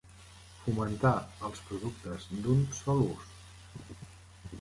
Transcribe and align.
Fomentar 0.61 1.11
els 1.49 1.61
productes 1.67 2.25
d'un 2.47 2.65
sol 2.79 3.05
ús. 3.11 3.29